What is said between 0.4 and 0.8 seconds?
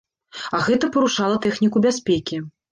А